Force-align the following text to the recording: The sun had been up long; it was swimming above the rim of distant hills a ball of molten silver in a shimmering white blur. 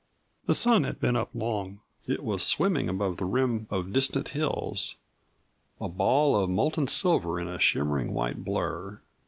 The 0.47 0.55
sun 0.55 0.83
had 0.83 0.99
been 0.99 1.15
up 1.15 1.29
long; 1.35 1.79
it 2.07 2.23
was 2.23 2.41
swimming 2.41 2.89
above 2.89 3.17
the 3.17 3.25
rim 3.25 3.67
of 3.69 3.93
distant 3.93 4.29
hills 4.29 4.95
a 5.79 5.87
ball 5.87 6.35
of 6.35 6.49
molten 6.49 6.87
silver 6.87 7.39
in 7.39 7.47
a 7.47 7.59
shimmering 7.59 8.11
white 8.11 8.43
blur. 8.43 8.99